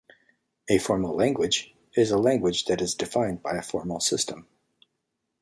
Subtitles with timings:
[0.67, 4.47] A formal language is a language that is defined by a formal system.